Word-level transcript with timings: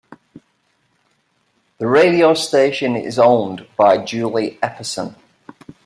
The 1.77 1.85
radio 1.85 2.33
station 2.33 2.95
is 2.95 3.19
owned 3.19 3.67
by 3.77 4.03
Julie 4.03 4.57
Epperson. 4.63 5.13